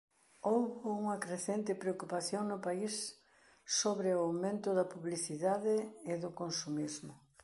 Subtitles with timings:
[0.49, 2.93] Houbo unha crecente preocupación no país
[3.79, 5.75] sobre o aumento da publicidade
[6.11, 7.13] e do consumismo.